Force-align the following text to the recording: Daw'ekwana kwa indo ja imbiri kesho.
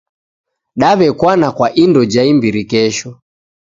Daw'ekwana 0.79 1.47
kwa 1.57 1.67
indo 1.83 2.01
ja 2.13 2.23
imbiri 2.31 2.63
kesho. 2.71 3.09